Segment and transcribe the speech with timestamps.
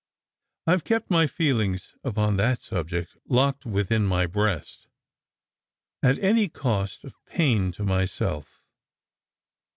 [0.65, 4.87] I have kept my feelings upon that subject locked within my breast,
[6.01, 8.63] at any cost of pain to myself.